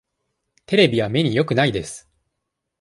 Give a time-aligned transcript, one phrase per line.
[0.65, 2.09] テレビは目によくないです。